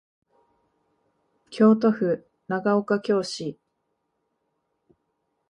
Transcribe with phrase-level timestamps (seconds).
[1.51, 3.59] 京都府長岡京市